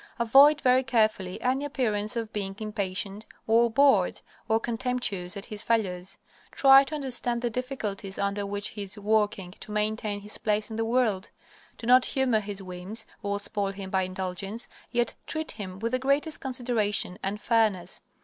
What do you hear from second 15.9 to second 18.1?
the greatest consideration and fairness.